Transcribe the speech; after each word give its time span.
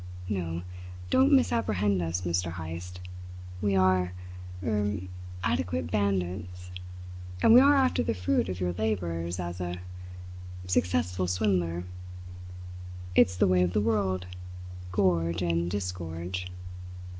No, 0.29 0.63
don't 1.11 1.31
misapprehend 1.31 2.01
us, 2.01 2.21
Mr. 2.21 2.53
Heyst. 2.53 2.99
We 3.61 3.75
are 3.75 4.13
er 4.63 4.97
adequate 5.43 5.91
bandits; 5.91 6.71
and 7.43 7.53
we 7.53 7.61
are 7.61 7.75
after 7.75 8.01
the 8.01 8.15
fruit 8.15 8.49
of 8.49 8.59
your 8.59 8.73
labours 8.73 9.39
as 9.39 9.61
a 9.61 9.73
er 9.75 9.81
successful 10.65 11.27
swindler. 11.27 11.83
It's 13.13 13.35
the 13.37 13.45
way 13.45 13.61
of 13.61 13.73
the 13.73 13.79
world 13.81 14.25
gorge 14.91 15.43
and 15.43 15.69
disgorge!" 15.69 16.47